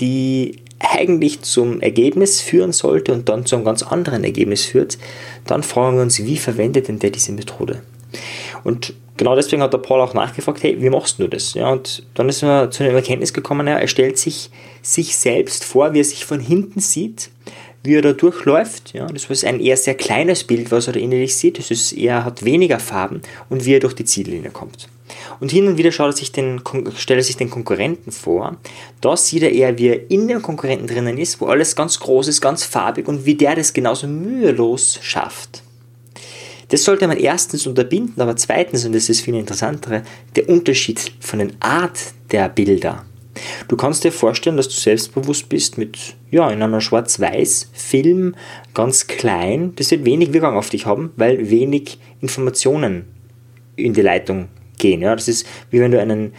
die 0.00 0.62
eigentlich 0.78 1.42
zum 1.42 1.80
Ergebnis 1.80 2.40
führen 2.40 2.72
sollte 2.72 3.12
und 3.12 3.28
dann 3.28 3.44
zu 3.44 3.56
einem 3.56 3.64
ganz 3.64 3.82
anderen 3.82 4.24
Ergebnis 4.24 4.64
führt, 4.64 4.98
dann 5.46 5.62
fragen 5.62 5.96
wir 5.96 6.02
uns, 6.02 6.24
wie 6.24 6.38
verwendet 6.38 6.88
denn 6.88 6.98
der 6.98 7.10
diese 7.10 7.32
Methode? 7.32 7.82
Und 8.64 8.94
genau 9.18 9.36
deswegen 9.36 9.62
hat 9.62 9.74
der 9.74 9.78
Paul 9.78 10.00
auch 10.00 10.14
nachgefragt, 10.14 10.62
hey, 10.62 10.80
wie 10.80 10.90
machst 10.90 11.18
du 11.18 11.28
das? 11.28 11.52
Ja, 11.52 11.70
und 11.70 12.06
dann 12.14 12.28
ist 12.30 12.42
er 12.42 12.70
zu 12.70 12.82
einer 12.82 12.94
Erkenntnis 12.94 13.34
gekommen, 13.34 13.66
er 13.66 13.86
stellt 13.86 14.18
sich 14.18 14.50
sich 14.80 15.16
selbst 15.16 15.64
vor, 15.64 15.92
wie 15.92 16.00
er 16.00 16.04
sich 16.04 16.24
von 16.24 16.40
hinten 16.40 16.80
sieht, 16.80 17.30
wie 17.86 17.94
er 17.94 18.02
da 18.02 18.12
durchläuft. 18.12 18.92
Ja, 18.92 19.06
das 19.06 19.24
ist 19.24 19.44
ein 19.44 19.60
eher 19.60 19.76
sehr 19.76 19.94
kleines 19.94 20.44
Bild, 20.44 20.70
was 20.70 20.86
er 20.86 20.94
da 20.94 21.00
innerlich 21.00 21.36
sieht. 21.36 21.58
Das 21.58 21.70
ist 21.70 21.92
eher, 21.92 22.24
hat 22.24 22.44
weniger 22.44 22.78
Farben 22.78 23.22
und 23.48 23.64
wie 23.64 23.74
er 23.74 23.80
durch 23.80 23.94
die 23.94 24.04
Ziellinie 24.04 24.50
kommt. 24.50 24.88
Und 25.40 25.50
hin 25.50 25.68
und 25.68 25.78
wieder 25.78 25.92
schaut 25.92 26.08
er 26.08 26.16
sich 26.16 26.32
den, 26.32 26.60
stellt 26.96 27.20
er 27.20 27.24
sich 27.24 27.36
den 27.36 27.50
Konkurrenten 27.50 28.10
vor. 28.10 28.56
Da 29.00 29.16
sieht 29.16 29.42
er 29.42 29.52
eher, 29.52 29.78
wie 29.78 29.88
er 29.88 30.10
in 30.10 30.26
dem 30.28 30.42
Konkurrenten 30.42 30.86
drinnen 30.86 31.18
ist, 31.18 31.40
wo 31.40 31.46
alles 31.46 31.76
ganz 31.76 32.00
groß 32.00 32.28
ist, 32.28 32.40
ganz 32.40 32.64
farbig 32.64 33.06
und 33.08 33.24
wie 33.24 33.34
der 33.34 33.54
das 33.54 33.72
genauso 33.72 34.06
mühelos 34.06 34.98
schafft. 35.02 35.62
Das 36.68 36.82
sollte 36.82 37.06
man 37.06 37.18
erstens 37.18 37.66
unterbinden, 37.66 38.20
aber 38.20 38.34
zweitens, 38.34 38.84
und 38.84 38.94
das 38.94 39.08
ist 39.08 39.20
viel 39.20 39.36
interessantere, 39.36 40.02
der 40.34 40.48
Unterschied 40.48 41.12
von 41.20 41.38
der 41.38 41.50
Art 41.60 41.98
der 42.32 42.48
Bilder 42.48 43.04
Du 43.68 43.76
kannst 43.76 44.04
dir 44.04 44.12
vorstellen, 44.12 44.56
dass 44.56 44.68
du 44.68 44.74
selbstbewusst 44.74 45.48
bist 45.48 45.78
mit, 45.78 46.16
ja, 46.30 46.50
in 46.50 46.62
einer 46.62 46.80
Schwarz-Weiß-Film, 46.80 48.34
ganz 48.74 49.06
klein. 49.06 49.72
Das 49.76 49.90
wird 49.90 50.04
wenig 50.04 50.32
Wirkung 50.32 50.56
auf 50.56 50.70
dich 50.70 50.86
haben, 50.86 51.12
weil 51.16 51.50
wenig 51.50 51.98
Informationen 52.20 53.06
in 53.76 53.92
die 53.92 54.02
Leitung 54.02 54.48
gehen. 54.78 55.02
Ja, 55.02 55.14
das 55.14 55.28
ist 55.28 55.46
wie 55.70 55.80
wenn 55.80 55.90
du 55.90 56.00
einen, 56.00 56.32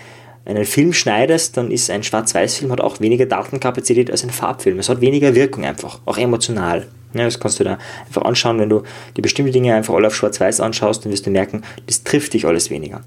einen 0.45 0.65
Film 0.65 0.93
schneidest, 0.93 1.57
dann 1.57 1.71
ist 1.71 1.89
ein 1.89 2.03
Schwarz-Weiß-Film 2.03 2.71
hat 2.71 2.81
auch 2.81 2.99
weniger 2.99 3.25
Datenkapazität 3.25 4.11
als 4.11 4.23
ein 4.23 4.29
Farbfilm. 4.29 4.79
Es 4.79 4.89
hat 4.89 5.01
weniger 5.01 5.35
Wirkung 5.35 5.65
einfach, 5.65 5.99
auch 6.05 6.17
emotional. 6.17 6.87
Ja, 7.17 7.25
das 7.25 7.39
kannst 7.39 7.59
du 7.59 7.63
da 7.63 7.77
einfach 8.05 8.23
anschauen, 8.23 8.59
wenn 8.59 8.69
du 8.69 8.83
die 9.15 9.21
bestimmten 9.21 9.51
Dinge 9.51 9.73
einfach 9.75 9.93
alle 9.93 10.07
auf 10.07 10.15
Schwarz-Weiß 10.15 10.59
anschaust, 10.59 11.03
dann 11.03 11.11
wirst 11.11 11.25
du 11.25 11.29
merken, 11.29 11.63
das 11.85 12.03
trifft 12.03 12.33
dich 12.33 12.45
alles 12.45 12.69
weniger. 12.69 13.01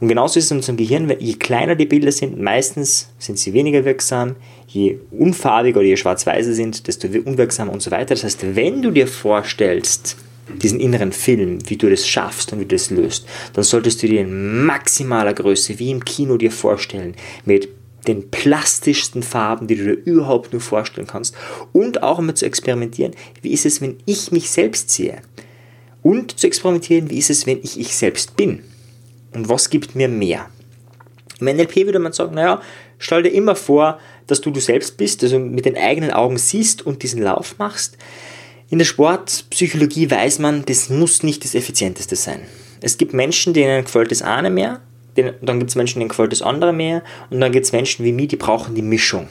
Und 0.00 0.08
genauso 0.08 0.38
ist 0.38 0.46
es 0.46 0.50
in 0.50 0.58
unserem 0.58 0.76
Gehirn, 0.76 1.12
je 1.18 1.34
kleiner 1.34 1.74
die 1.74 1.86
Bilder 1.86 2.12
sind, 2.12 2.40
meistens 2.40 3.10
sind 3.18 3.38
sie 3.38 3.52
weniger 3.52 3.84
wirksam, 3.84 4.36
je 4.66 4.98
unfarbiger 5.10 5.80
oder 5.80 5.88
je 5.88 5.96
schwarz-weißer 5.96 6.52
sind, 6.52 6.86
desto 6.86 7.08
unwirksamer 7.08 7.72
und 7.72 7.82
so 7.82 7.90
weiter. 7.90 8.14
Das 8.14 8.24
heißt, 8.24 8.54
wenn 8.54 8.82
du 8.82 8.90
dir 8.90 9.06
vorstellst, 9.06 10.16
diesen 10.48 10.80
inneren 10.80 11.12
Film, 11.12 11.58
wie 11.68 11.76
du 11.76 11.88
das 11.88 12.06
schaffst 12.06 12.52
und 12.52 12.60
wie 12.60 12.64
du 12.64 12.74
das 12.74 12.90
löst, 12.90 13.26
dann 13.54 13.64
solltest 13.64 14.02
du 14.02 14.08
dir 14.08 14.20
in 14.20 14.64
maximaler 14.66 15.32
Größe, 15.32 15.78
wie 15.78 15.90
im 15.90 16.04
Kino 16.04 16.36
dir 16.36 16.50
vorstellen, 16.50 17.14
mit 17.44 17.68
den 18.04 18.30
plastischsten 18.30 19.22
Farben, 19.22 19.66
die 19.66 19.76
du 19.76 19.84
dir 19.84 20.04
überhaupt 20.04 20.52
nur 20.52 20.60
vorstellen 20.60 21.06
kannst. 21.06 21.34
Und 21.72 22.02
auch 22.02 22.18
einmal 22.18 22.36
zu 22.36 22.46
experimentieren, 22.46 23.14
wie 23.42 23.52
ist 23.52 23.66
es, 23.66 23.80
wenn 23.80 23.96
ich 24.06 24.32
mich 24.32 24.50
selbst 24.50 24.90
sehe? 24.90 25.22
Und 26.02 26.38
zu 26.38 26.46
experimentieren, 26.46 27.10
wie 27.10 27.18
ist 27.18 27.30
es, 27.30 27.46
wenn 27.46 27.58
ich 27.62 27.78
ich 27.80 27.96
selbst 27.96 28.36
bin? 28.36 28.62
Und 29.32 29.48
was 29.48 29.70
gibt 29.70 29.94
mir 29.94 30.08
mehr? 30.08 30.48
Im 31.40 31.46
NLP 31.46 31.76
würde 31.86 31.98
man 31.98 32.12
sagen, 32.12 32.34
naja, 32.34 32.60
stell 32.98 33.22
dir 33.22 33.30
immer 33.30 33.56
vor, 33.56 33.98
dass 34.26 34.40
du 34.40 34.50
du 34.50 34.60
selbst 34.60 34.96
bist, 34.96 35.22
also 35.22 35.38
mit 35.38 35.64
den 35.64 35.76
eigenen 35.76 36.10
Augen 36.10 36.38
siehst 36.38 36.86
und 36.86 37.02
diesen 37.02 37.22
Lauf 37.22 37.58
machst. 37.58 37.96
In 38.70 38.78
der 38.78 38.84
Sportpsychologie 38.84 40.10
weiß 40.10 40.38
man, 40.38 40.64
das 40.64 40.88
muss 40.88 41.22
nicht 41.22 41.44
das 41.44 41.54
Effizienteste 41.54 42.16
sein. 42.16 42.40
Es 42.80 42.98
gibt 42.98 43.12
Menschen, 43.12 43.54
denen 43.54 43.84
gefällt 43.84 44.10
das 44.10 44.22
eine 44.22 44.50
mehr, 44.50 44.80
dann 45.14 45.58
gibt 45.58 45.70
es 45.70 45.76
Menschen, 45.76 46.00
denen 46.00 46.08
gefällt 46.08 46.32
das 46.32 46.42
andere 46.42 46.72
mehr 46.72 47.02
und 47.30 47.40
dann 47.40 47.52
gibt 47.52 47.66
es 47.66 47.72
Menschen 47.72 48.04
wie 48.04 48.12
mich, 48.12 48.28
die 48.28 48.36
brauchen 48.36 48.74
die 48.74 48.82
Mischung. 48.82 49.28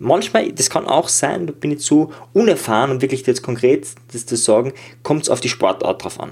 Manchmal, 0.00 0.52
das 0.52 0.70
kann 0.70 0.86
auch 0.86 1.08
sein, 1.08 1.46
da 1.46 1.52
bin 1.52 1.72
ich 1.72 1.80
zu 1.80 2.12
unerfahren, 2.32 2.92
um 2.92 3.02
wirklich 3.02 3.26
jetzt 3.26 3.42
konkret 3.42 3.88
das 4.12 4.26
zu 4.26 4.36
sagen, 4.36 4.72
kommt 5.02 5.24
es 5.24 5.28
auf 5.28 5.40
die 5.40 5.48
Sportart 5.48 6.04
drauf 6.04 6.20
an. 6.20 6.30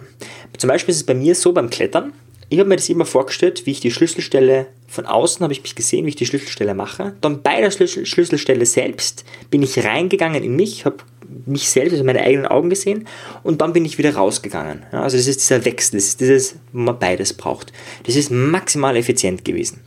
Zum 0.56 0.68
Beispiel 0.68 0.92
ist 0.92 0.98
es 0.98 1.06
bei 1.06 1.14
mir 1.14 1.34
so 1.34 1.52
beim 1.52 1.68
Klettern, 1.68 2.12
ich 2.48 2.60
habe 2.60 2.68
mir 2.68 2.76
das 2.76 2.88
immer 2.88 3.06
vorgestellt, 3.06 3.66
wie 3.66 3.72
ich 3.72 3.80
die 3.80 3.90
Schlüsselstelle 3.90 4.68
von 4.86 5.04
außen 5.04 5.42
habe 5.42 5.52
ich 5.52 5.62
mich 5.62 5.74
gesehen, 5.74 6.04
wie 6.04 6.10
ich 6.10 6.16
die 6.16 6.26
Schlüsselstelle 6.26 6.74
mache. 6.74 7.16
Dann 7.20 7.42
bei 7.42 7.60
der 7.60 7.72
Schlüsselstelle 7.72 8.66
selbst 8.66 9.24
bin 9.50 9.62
ich 9.62 9.84
reingegangen 9.84 10.44
in 10.44 10.54
mich, 10.54 10.84
habe 10.84 10.98
mich 11.46 11.68
selbst, 11.70 11.92
also 11.92 12.04
meine 12.04 12.20
eigenen 12.20 12.46
Augen 12.46 12.70
gesehen 12.70 13.06
und 13.42 13.60
dann 13.60 13.72
bin 13.72 13.84
ich 13.84 13.98
wieder 13.98 14.14
rausgegangen. 14.14 14.84
Ja, 14.92 15.02
also 15.02 15.16
das 15.16 15.26
ist 15.26 15.40
dieser 15.40 15.64
Wechsel, 15.64 15.96
das 15.96 16.08
ist 16.08 16.20
dieses, 16.20 16.56
wo 16.72 16.80
man 16.80 16.98
beides 16.98 17.32
braucht. 17.34 17.72
Das 18.04 18.16
ist 18.16 18.30
maximal 18.30 18.96
effizient 18.96 19.44
gewesen. 19.44 19.80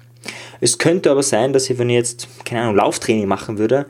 Es 0.62 0.78
könnte 0.78 1.12
aber 1.12 1.24
sein, 1.24 1.54
dass 1.54 1.70
ich, 1.70 1.78
wenn 1.78 1.90
ich 1.90 1.96
jetzt, 1.96 2.28
keine 2.46 2.62
Ahnung, 2.62 2.76
Lauftraining 2.76 3.28
machen 3.28 3.58
würde, 3.58 3.86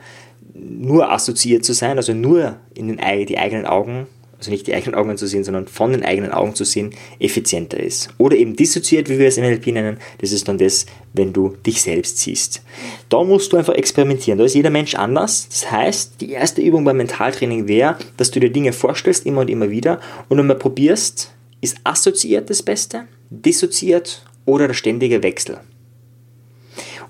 nur 0.54 1.12
assoziiert 1.12 1.66
zu 1.66 1.74
sein, 1.74 1.98
also 1.98 2.14
nur 2.14 2.58
in 2.74 2.88
den, 2.88 3.26
die 3.26 3.38
eigenen 3.38 3.66
Augen 3.66 4.08
also 4.40 4.52
nicht 4.52 4.68
die 4.68 4.74
eigenen 4.74 4.96
Augen 4.96 5.18
zu 5.18 5.28
sehen, 5.28 5.44
sondern 5.44 5.68
von 5.68 5.92
den 5.92 6.04
eigenen 6.04 6.32
Augen 6.32 6.56
zu 6.56 6.64
sehen, 6.64 6.92
effizienter 7.20 7.78
ist. 7.78 8.10
Oder 8.18 8.38
eben 8.38 8.56
dissoziiert, 8.56 9.10
wie 9.10 9.20
wir 9.20 9.28
es 9.28 9.38
im 9.38 9.44
NLP 9.44 9.68
nennen, 9.68 9.98
das 10.20 10.32
ist 10.32 10.48
dann 10.48 10.58
das, 10.58 10.86
wenn 11.14 11.34
du 11.34 11.58
dich 11.66 11.82
selbst 11.82 12.20
siehst. 12.20 12.62
Da 13.10 13.22
musst 13.24 13.52
du 13.52 13.58
einfach 13.58 13.74
experimentieren. 13.74 14.40
Da 14.40 14.46
ist 14.46 14.56
jeder 14.56 14.70
Mensch 14.70 14.96
anders. 14.96 15.50
Das 15.50 15.70
heißt, 15.70 16.22
die 16.22 16.32
erste 16.32 16.62
Übung 16.62 16.86
beim 16.86 16.98
Mentaltraining 16.98 17.68
wäre, 17.68 17.98
dass 18.16 18.32
du 18.32 18.40
dir 18.40 18.50
Dinge 18.50 18.72
vorstellst, 18.72 19.26
immer 19.26 19.42
und 19.42 19.50
immer 19.50 19.70
wieder, 19.70 20.00
und 20.30 20.38
du 20.38 20.44
mal 20.44 20.56
probierst, 20.56 21.34
ist 21.60 21.78
assoziiert 21.84 22.50
das 22.50 22.64
Beste, 22.64 23.08
dissoziiert 23.30 24.26
oder 24.46 24.68
der 24.68 24.74
ständige 24.74 25.22
Wechsel. 25.22 25.60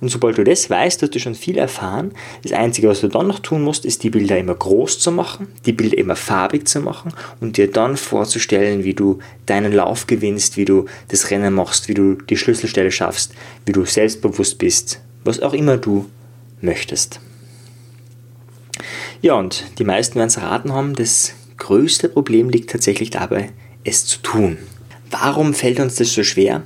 Und 0.01 0.09
sobald 0.09 0.37
du 0.37 0.43
das 0.43 0.69
weißt, 0.69 1.01
hast 1.01 1.13
du 1.13 1.19
schon 1.19 1.35
viel 1.35 1.57
erfahren. 1.57 2.11
Das 2.43 2.53
Einzige, 2.53 2.87
was 2.87 3.01
du 3.01 3.07
dann 3.07 3.27
noch 3.27 3.39
tun 3.39 3.61
musst, 3.61 3.85
ist 3.85 4.03
die 4.03 4.09
Bilder 4.09 4.37
immer 4.37 4.55
groß 4.55 4.99
zu 4.99 5.11
machen, 5.11 5.47
die 5.65 5.73
Bilder 5.73 5.97
immer 5.97 6.15
farbig 6.15 6.67
zu 6.67 6.79
machen 6.79 7.13
und 7.41 7.57
dir 7.57 7.69
dann 7.69 7.97
vorzustellen, 7.97 8.83
wie 8.83 8.93
du 8.93 9.19
deinen 9.45 9.73
Lauf 9.73 10.07
gewinnst, 10.07 10.57
wie 10.57 10.65
du 10.65 10.85
das 11.09 11.31
Rennen 11.31 11.53
machst, 11.53 11.89
wie 11.89 11.93
du 11.93 12.15
die 12.15 12.37
Schlüsselstelle 12.37 12.91
schaffst, 12.91 13.33
wie 13.65 13.73
du 13.73 13.85
selbstbewusst 13.85 14.57
bist, 14.57 15.01
was 15.23 15.41
auch 15.41 15.53
immer 15.53 15.77
du 15.77 16.09
möchtest. 16.61 17.19
Ja, 19.21 19.33
und 19.33 19.65
die 19.79 19.83
meisten 19.83 20.15
werden 20.15 20.27
es 20.27 20.37
erraten 20.37 20.71
haben, 20.71 20.95
das 20.95 21.33
größte 21.57 22.07
Problem 22.07 22.49
liegt 22.49 22.69
tatsächlich 22.69 23.09
dabei, 23.09 23.51
es 23.83 24.05
zu 24.05 24.19
tun. 24.21 24.57
Warum 25.11 25.53
fällt 25.53 25.79
uns 25.79 25.95
das 25.95 26.13
so 26.13 26.23
schwer? 26.23 26.63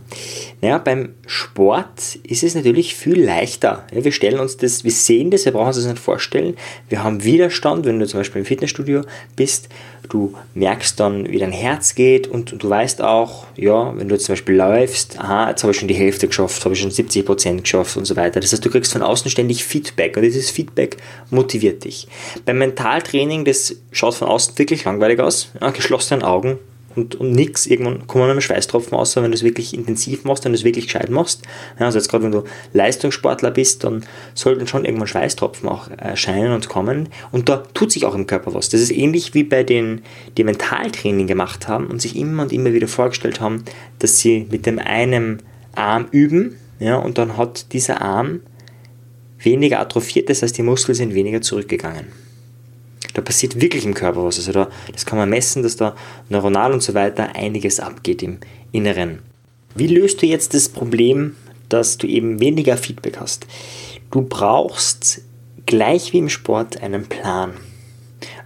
Naja, 0.64 0.78
beim 0.78 1.16
Sport 1.28 2.16
ist 2.24 2.42
es 2.42 2.56
natürlich 2.56 2.96
viel 2.96 3.22
leichter. 3.22 3.86
Ja, 3.94 4.06
wir 4.06 4.14
stellen 4.14 4.40
uns 4.40 4.56
das, 4.56 4.86
wir 4.86 4.94
sehen 4.94 5.30
das, 5.30 5.44
wir 5.44 5.52
brauchen 5.52 5.68
uns 5.68 5.76
das 5.76 5.88
nicht 5.88 6.00
vorstellen. 6.00 6.56
Wir 6.88 7.04
haben 7.04 7.26
Widerstand, 7.26 7.86
wenn 7.86 8.00
du 8.00 8.08
zum 8.08 8.22
Beispiel 8.22 8.40
im 8.40 8.46
Fitnessstudio 8.46 9.02
bist, 9.36 9.68
du 10.08 10.34
merkst 10.54 10.98
dann, 11.02 11.30
wie 11.30 11.38
dein 11.38 11.52
Herz 11.52 11.96
geht 11.96 12.28
und 12.28 12.64
du 12.64 12.70
weißt 12.70 13.02
auch, 13.02 13.46
ja, 13.58 13.94
wenn 13.98 14.08
du 14.08 14.18
zum 14.18 14.34
Beispiel 14.34 14.56
läufst, 14.56 15.20
aha, 15.20 15.50
jetzt 15.50 15.64
habe 15.64 15.74
ich 15.74 15.80
schon 15.80 15.90
die 15.90 15.96
Hälfte 15.96 16.30
geschafft, 16.30 16.64
habe 16.64 16.76
ich 16.76 16.80
schon 16.80 16.92
70% 16.92 17.60
geschafft 17.60 17.98
und 17.98 18.06
so 18.06 18.16
weiter. 18.16 18.40
Das 18.40 18.54
heißt, 18.54 18.64
du 18.64 18.70
kriegst 18.70 18.94
von 18.94 19.02
außen 19.02 19.30
ständig 19.30 19.66
Feedback 19.66 20.16
und 20.16 20.24
dieses 20.24 20.50
Feedback 20.50 20.96
motiviert 21.30 21.84
dich. 21.84 22.08
Beim 22.46 22.58
Mentaltraining, 22.60 23.44
das 23.44 23.76
schaut 23.92 24.14
von 24.14 24.30
außen 24.30 24.58
wirklich 24.58 24.86
langweilig 24.86 25.20
aus, 25.20 25.52
ja, 25.60 25.72
geschlossenen 25.72 26.24
Augen, 26.24 26.58
und, 26.96 27.16
und 27.16 27.32
nichts. 27.32 27.66
Irgendwann 27.66 28.08
kommen 28.08 28.28
dann 28.28 28.42
Schweißtropfen 28.42 28.96
raus, 28.96 29.16
wenn 29.16 29.24
du 29.24 29.32
es 29.32 29.44
wirklich 29.44 29.74
intensiv 29.74 30.24
machst, 30.24 30.46
wenn 30.46 30.52
du 30.52 30.58
es 30.58 30.64
wirklich 30.64 30.86
gescheit 30.86 31.10
machst. 31.10 31.44
Ja, 31.80 31.86
also 31.86 31.98
jetzt 31.98 32.10
gerade 32.10 32.24
wenn 32.24 32.32
du 32.32 32.44
Leistungssportler 32.74 33.52
bist, 33.52 33.84
dann 33.84 34.04
sollten 34.34 34.68
schon 34.68 34.86
irgendwann 34.86 35.08
Schweißtropfen 35.08 35.70
auch 35.70 35.90
erscheinen 35.90 36.54
und 36.54 36.70
kommen. 36.70 37.10
Und 37.32 37.50
da 37.50 37.58
tut 37.74 37.92
sich 37.92 38.06
auch 38.06 38.16
im 38.16 38.28
Körper 38.28 38.54
was. 38.54 38.70
Das 38.70 38.82
ist 38.82 38.92
ähnlich 38.92 39.34
wie 39.34 39.44
bei 39.44 39.64
denen, 39.64 40.02
die 40.38 40.44
Mentaltraining 40.44 41.28
gemacht 41.28 41.68
haben 41.68 41.88
und 41.88 42.02
sich 42.02 42.16
immer 42.16 42.44
und 42.44 42.54
immer 42.54 42.74
wieder 42.74 42.88
vorgestellt 42.88 43.40
haben, 43.42 43.64
dass 44.00 44.20
sie 44.20 44.48
mit 44.50 44.66
dem 44.66 44.80
einen 44.80 45.42
Arm 45.76 46.08
üben, 46.12 46.56
ja, 46.80 46.98
und 46.98 47.18
dann 47.18 47.38
hat 47.38 47.72
dieser 47.74 48.02
Arm 48.02 48.42
weniger 49.40 49.80
atrophiert, 49.80 50.30
das 50.30 50.42
heißt 50.42 50.58
die 50.58 50.64
Muskeln 50.64 50.96
sind 50.96 51.14
weniger 51.14 51.42
zurückgegangen 51.42 52.23
da 53.14 53.22
passiert 53.22 53.62
wirklich 53.62 53.86
im 53.86 53.94
Körper 53.94 54.24
was. 54.24 54.38
Also 54.38 54.52
da, 54.52 54.70
das 54.92 55.06
kann 55.06 55.18
man 55.18 55.30
messen, 55.30 55.64
dass 55.64 55.76
da 55.76 55.96
neuronal 56.30 56.74
und 56.74 56.84
so 56.84 56.94
weiter 56.94 57.36
einiges 57.36 57.80
abgeht 57.80 58.24
im 58.24 58.40
Inneren. 58.72 59.20
Wie 59.76 59.88
löst 59.88 60.22
du 60.22 60.26
jetzt 60.26 60.54
das 60.54 60.70
Problem, 60.70 61.36
dass 61.70 61.98
du 61.98 62.08
eben 62.08 62.40
weniger 62.40 62.78
Feedback 62.78 63.18
hast? 63.20 63.48
Du 64.12 64.22
brauchst 64.22 65.22
gleich 65.66 66.14
wie 66.14 66.20
im 66.20 66.30
Sport 66.30 66.82
einen 66.82 67.08
Plan. 67.08 67.54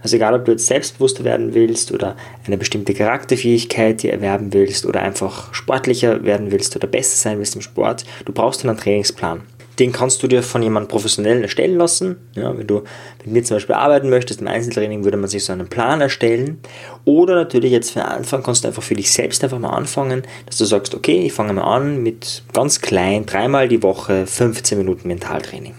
Also 0.02 0.16
egal, 0.16 0.34
ob 0.34 0.44
du 0.44 0.52
jetzt 0.52 0.66
selbstbewusster 0.66 1.24
werden 1.24 1.54
willst 1.54 1.92
oder 1.92 2.16
eine 2.46 2.56
bestimmte 2.56 2.94
Charakterfähigkeit 2.94 4.02
dir 4.02 4.12
erwerben 4.12 4.52
willst 4.52 4.86
oder 4.86 5.02
einfach 5.02 5.52
sportlicher 5.52 6.24
werden 6.24 6.50
willst 6.50 6.76
oder 6.76 6.86
besser 6.86 7.16
sein 7.16 7.38
willst 7.38 7.56
im 7.56 7.62
Sport, 7.62 8.04
du 8.24 8.32
brauchst 8.32 8.64
einen 8.64 8.78
Trainingsplan. 8.78 9.42
Den 9.78 9.92
kannst 9.92 10.22
du 10.22 10.26
dir 10.26 10.42
von 10.42 10.62
jemandem 10.62 10.88
professionell 10.88 11.42
erstellen 11.42 11.76
lassen. 11.76 12.16
Ja, 12.34 12.56
wenn 12.56 12.66
du 12.66 12.82
mit 13.24 13.32
mir 13.32 13.44
zum 13.44 13.56
Beispiel 13.56 13.76
arbeiten 13.76 14.10
möchtest 14.10 14.40
im 14.40 14.48
Einzeltraining, 14.48 15.04
würde 15.04 15.16
man 15.16 15.28
sich 15.28 15.44
so 15.44 15.52
einen 15.52 15.68
Plan 15.68 16.00
erstellen. 16.00 16.58
Oder 17.04 17.36
natürlich 17.36 17.70
jetzt 17.70 17.92
für 17.92 18.04
Anfang 18.04 18.42
kannst 18.42 18.64
du 18.64 18.68
einfach 18.68 18.82
für 18.82 18.94
dich 18.94 19.12
selbst 19.12 19.44
einfach 19.44 19.58
mal 19.58 19.70
anfangen, 19.70 20.22
dass 20.46 20.56
du 20.56 20.64
sagst, 20.64 20.94
okay, 20.94 21.26
ich 21.26 21.32
fange 21.32 21.52
mal 21.52 21.62
an 21.62 22.02
mit 22.02 22.42
ganz 22.52 22.80
klein, 22.80 23.26
dreimal 23.26 23.68
die 23.68 23.82
Woche 23.82 24.26
15 24.26 24.78
Minuten 24.78 25.06
Mentaltraining. 25.06 25.74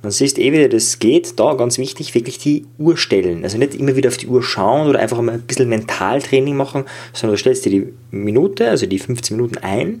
Und 0.00 0.04
dann 0.04 0.12
siehst 0.12 0.38
du 0.38 0.40
eh, 0.40 0.52
wie 0.52 0.66
das 0.66 0.98
geht. 0.98 1.38
Da 1.38 1.52
ganz 1.54 1.76
wichtig, 1.76 2.14
wirklich 2.14 2.38
die 2.38 2.64
Uhr 2.78 2.96
stellen. 2.96 3.44
Also 3.44 3.58
nicht 3.58 3.74
immer 3.74 3.96
wieder 3.96 4.08
auf 4.08 4.16
die 4.16 4.28
Uhr 4.28 4.42
schauen 4.42 4.88
oder 4.88 4.98
einfach 4.98 5.20
mal 5.20 5.34
ein 5.34 5.42
bisschen 5.42 5.68
Mentaltraining 5.68 6.56
machen, 6.56 6.84
sondern 7.12 7.34
du 7.34 7.38
stellst 7.38 7.66
dir 7.66 7.70
die 7.70 7.92
Minute, 8.10 8.70
also 8.70 8.86
die 8.86 8.98
15 8.98 9.36
Minuten 9.36 9.58
ein, 9.58 10.00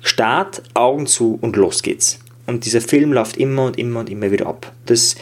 Start, 0.00 0.64
Augen 0.74 1.06
zu 1.06 1.38
und 1.40 1.54
los 1.54 1.82
geht's. 1.82 2.18
Und 2.46 2.64
dieser 2.64 2.80
Film 2.80 3.12
läuft 3.12 3.36
immer 3.36 3.64
und 3.66 3.78
immer 3.78 4.00
und 4.00 4.10
immer 4.10 4.30
wieder 4.30 4.46
ab. 4.46 4.72
Das 4.86 5.16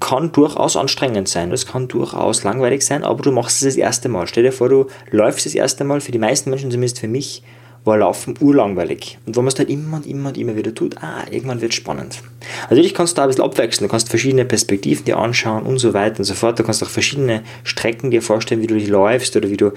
kann 0.00 0.32
durchaus 0.32 0.76
anstrengend 0.76 1.28
sein, 1.28 1.50
das 1.50 1.66
kann 1.66 1.88
durchaus 1.88 2.44
langweilig 2.44 2.82
sein, 2.82 3.02
aber 3.02 3.22
du 3.22 3.32
machst 3.32 3.56
es 3.56 3.64
das 3.64 3.76
erste 3.76 4.08
Mal. 4.08 4.26
Stell 4.26 4.44
dir 4.44 4.52
vor, 4.52 4.68
du 4.68 4.86
läufst 5.10 5.46
das 5.46 5.54
erste 5.54 5.84
Mal, 5.84 6.00
für 6.00 6.12
die 6.12 6.18
meisten 6.18 6.50
Menschen, 6.50 6.70
zumindest 6.70 7.00
für 7.00 7.08
mich, 7.08 7.42
war 7.84 7.98
Laufen 7.98 8.34
urlangweilig. 8.40 9.18
Und 9.26 9.36
wenn 9.36 9.44
man 9.44 9.48
es 9.48 9.54
dann 9.54 9.66
immer 9.66 9.96
und 9.96 10.06
immer 10.06 10.28
und 10.28 10.38
immer 10.38 10.56
wieder 10.56 10.74
tut, 10.74 10.96
ah, 11.02 11.24
irgendwann 11.30 11.60
wird 11.60 11.72
es 11.72 11.76
spannend. 11.76 12.22
Natürlich 12.70 12.92
kannst 12.92 13.14
du 13.14 13.16
da 13.16 13.22
ein 13.22 13.28
bisschen 13.28 13.44
abwechseln, 13.44 13.88
du 13.88 13.90
kannst 13.90 14.08
verschiedene 14.08 14.44
Perspektiven 14.44 15.04
dir 15.04 15.16
anschauen 15.16 15.64
und 15.64 15.78
so 15.78 15.94
weiter 15.94 16.18
und 16.18 16.24
so 16.24 16.34
fort. 16.34 16.58
Du 16.58 16.64
kannst 16.64 16.82
auch 16.82 16.88
verschiedene 16.88 17.42
Strecken 17.64 18.10
dir 18.10 18.22
vorstellen, 18.22 18.60
wie 18.60 18.66
du 18.66 18.76
die 18.76 18.86
läufst 18.86 19.36
oder 19.36 19.48
wie 19.50 19.56
du 19.56 19.72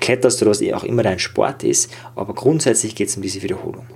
kletterst 0.00 0.42
oder 0.42 0.50
was 0.50 0.62
auch 0.72 0.84
immer 0.84 1.02
dein 1.02 1.18
Sport 1.18 1.64
ist, 1.64 1.90
aber 2.14 2.34
grundsätzlich 2.34 2.94
geht 2.94 3.08
es 3.08 3.16
um 3.16 3.22
diese 3.22 3.42
Wiederholung. 3.42 3.86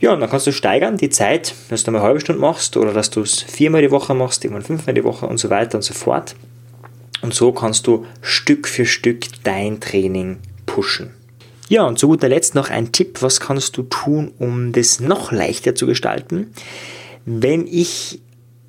Ja, 0.00 0.12
und 0.12 0.20
dann 0.20 0.30
kannst 0.30 0.46
du 0.46 0.52
steigern 0.52 0.96
die 0.96 1.10
Zeit, 1.10 1.54
dass 1.70 1.82
du 1.82 1.90
mal 1.90 1.98
eine 1.98 2.06
halbe 2.06 2.20
Stunde 2.20 2.40
machst 2.40 2.76
oder 2.76 2.92
dass 2.92 3.10
du 3.10 3.20
es 3.20 3.42
viermal 3.42 3.82
die 3.82 3.90
Woche 3.90 4.14
machst, 4.14 4.44
irgendwann 4.44 4.64
fünfmal 4.64 4.94
die 4.94 5.04
Woche 5.04 5.26
und 5.26 5.38
so 5.38 5.50
weiter 5.50 5.76
und 5.78 5.82
so 5.82 5.94
fort. 5.94 6.36
Und 7.20 7.34
so 7.34 7.50
kannst 7.52 7.86
du 7.88 8.06
Stück 8.22 8.68
für 8.68 8.86
Stück 8.86 9.24
dein 9.42 9.80
Training 9.80 10.38
pushen. 10.66 11.10
Ja, 11.68 11.82
und 11.84 11.98
zu 11.98 12.08
guter 12.08 12.28
Letzt 12.28 12.54
noch 12.54 12.70
ein 12.70 12.92
Tipp, 12.92 13.20
was 13.20 13.40
kannst 13.40 13.76
du 13.76 13.82
tun, 13.82 14.32
um 14.38 14.72
das 14.72 15.00
noch 15.00 15.32
leichter 15.32 15.74
zu 15.74 15.86
gestalten? 15.86 16.54
Wenn 17.26 17.66
ich 17.66 18.20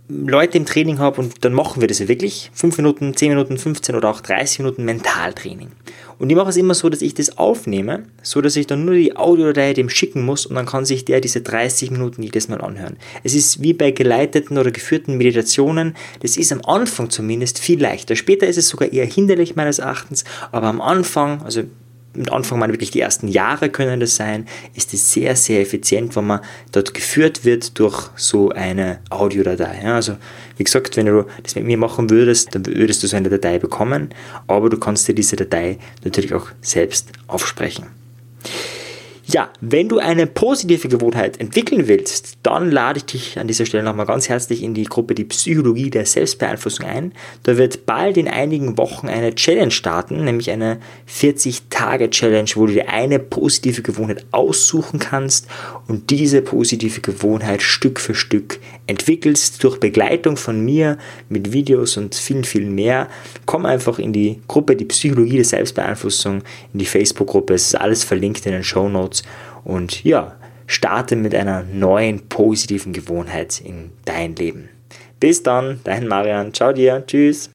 Leute 0.09 0.57
im 0.57 0.65
Training 0.65 0.97
habe 0.97 1.21
und 1.21 1.45
dann 1.45 1.53
machen 1.53 1.81
wir 1.81 1.87
das 1.87 1.99
ja 1.99 2.07
wirklich. 2.07 2.49
5 2.55 2.77
Minuten, 2.77 3.15
10 3.15 3.29
Minuten, 3.29 3.57
15 3.59 3.95
oder 3.95 4.09
auch 4.09 4.21
30 4.21 4.59
Minuten 4.59 4.83
Mentaltraining. 4.83 5.69
Und 6.17 6.29
ich 6.29 6.35
mache 6.35 6.49
es 6.49 6.57
immer 6.57 6.73
so, 6.73 6.89
dass 6.89 7.01
ich 7.01 7.13
das 7.13 7.37
aufnehme, 7.37 8.03
so 8.23 8.41
dass 8.41 8.55
ich 8.55 8.67
dann 8.67 8.83
nur 8.83 8.95
die 8.95 9.15
Audiodatei 9.15 9.73
dem 9.73 9.87
schicken 9.87 10.25
muss 10.25 10.45
und 10.45 10.55
dann 10.55 10.65
kann 10.65 10.83
sich 10.83 11.05
der 11.05 11.21
diese 11.21 11.41
30 11.41 11.91
Minuten 11.91 12.23
jedes 12.23 12.49
Mal 12.49 12.59
anhören. 12.59 12.97
Es 13.23 13.35
ist 13.35 13.61
wie 13.61 13.73
bei 13.73 13.91
geleiteten 13.91 14.57
oder 14.57 14.71
geführten 14.71 15.17
Meditationen, 15.17 15.95
das 16.21 16.35
ist 16.35 16.51
am 16.51 16.61
Anfang 16.65 17.09
zumindest 17.09 17.59
viel 17.59 17.79
leichter. 17.79 18.15
Später 18.17 18.47
ist 18.47 18.57
es 18.57 18.67
sogar 18.67 18.91
eher 18.91 19.05
hinderlich 19.05 19.55
meines 19.55 19.79
Erachtens, 19.79 20.25
aber 20.51 20.67
am 20.67 20.81
Anfang, 20.81 21.43
also 21.43 21.63
mit 22.13 22.31
Anfang 22.31 22.59
mal 22.59 22.69
wirklich 22.69 22.91
die 22.91 23.01
ersten 23.01 23.27
Jahre 23.27 23.69
können 23.69 23.99
das 23.99 24.15
sein, 24.15 24.47
ist 24.73 24.93
es 24.93 25.11
sehr, 25.11 25.35
sehr 25.35 25.61
effizient, 25.61 26.15
wenn 26.15 26.27
man 26.27 26.41
dort 26.71 26.93
geführt 26.93 27.45
wird 27.45 27.77
durch 27.79 28.09
so 28.15 28.49
eine 28.49 28.99
Audiodatei. 29.09 29.81
Ja, 29.83 29.95
also 29.95 30.17
wie 30.57 30.63
gesagt, 30.63 30.97
wenn 30.97 31.05
du 31.05 31.25
das 31.43 31.55
mit 31.55 31.65
mir 31.65 31.77
machen 31.77 32.09
würdest, 32.09 32.55
dann 32.55 32.65
würdest 32.65 33.03
du 33.03 33.07
so 33.07 33.15
eine 33.15 33.29
Datei 33.29 33.59
bekommen, 33.59 34.09
aber 34.47 34.69
du 34.69 34.77
kannst 34.77 35.07
dir 35.07 35.15
diese 35.15 35.35
Datei 35.35 35.77
natürlich 36.03 36.33
auch 36.33 36.47
selbst 36.61 37.11
aufsprechen. 37.27 37.98
Ja, 39.31 39.51
wenn 39.61 39.89
du 39.89 39.99
eine 39.99 40.25
positive 40.25 40.87
Gewohnheit 40.87 41.39
entwickeln 41.39 41.87
willst, 41.87 42.39
dann 42.41 42.71
lade 42.71 42.97
ich 42.97 43.05
dich 43.05 43.37
an 43.37 43.47
dieser 43.47 43.67
Stelle 43.67 43.83
nochmal 43.83 44.07
ganz 44.07 44.27
herzlich 44.27 44.63
in 44.63 44.73
die 44.73 44.85
Gruppe 44.85 45.13
Die 45.13 45.23
Psychologie 45.23 45.91
der 45.91 46.07
Selbstbeeinflussung 46.07 46.87
ein. 46.87 47.11
Da 47.43 47.55
wird 47.55 47.85
bald 47.85 48.17
in 48.17 48.27
einigen 48.27 48.79
Wochen 48.79 49.07
eine 49.07 49.35
Challenge 49.35 49.69
starten, 49.69 50.23
nämlich 50.23 50.49
eine 50.49 50.79
40-Tage-Challenge, 51.07 52.49
wo 52.55 52.65
du 52.65 52.73
dir 52.73 52.89
eine 52.89 53.19
positive 53.19 53.83
Gewohnheit 53.83 54.25
aussuchen 54.31 54.97
kannst 54.97 55.47
und 55.87 56.09
diese 56.09 56.41
positive 56.41 57.01
Gewohnheit 57.01 57.61
Stück 57.61 57.99
für 57.99 58.15
Stück 58.15 58.59
entwickelst 58.87 59.63
durch 59.63 59.79
Begleitung 59.79 60.37
von 60.37 60.65
mir 60.65 60.97
mit 61.29 61.53
Videos 61.53 61.97
und 61.97 62.15
vielen, 62.15 62.45
vielen 62.45 62.73
mehr. 62.73 63.07
Komm 63.45 63.67
einfach 63.67 63.99
in 63.99 64.11
die 64.11 64.41
Gruppe 64.47 64.75
Die 64.75 64.85
Psychologie 64.85 65.35
der 65.35 65.45
Selbstbeeinflussung, 65.45 66.41
in 66.73 66.79
die 66.79 66.85
Facebook-Gruppe. 66.85 67.53
Es 67.53 67.67
ist 67.67 67.75
alles 67.75 68.03
verlinkt 68.03 68.47
in 68.47 68.53
den 68.53 68.63
Show 68.63 68.89
Notes 68.89 69.18
und 69.63 70.03
ja, 70.03 70.35
starte 70.67 71.15
mit 71.15 71.33
einer 71.33 71.63
neuen 71.63 72.27
positiven 72.29 72.93
Gewohnheit 72.93 73.61
in 73.61 73.91
dein 74.05 74.35
Leben. 74.35 74.69
Bis 75.19 75.43
dann, 75.43 75.81
dein 75.83 76.07
Marian. 76.07 76.53
Ciao 76.53 76.71
dir. 76.71 77.03
Tschüss. 77.05 77.51